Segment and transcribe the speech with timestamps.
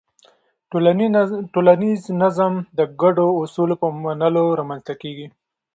[1.53, 5.27] ټولنیز نظم د ګډو اصولو په منلو رامنځته کېږي.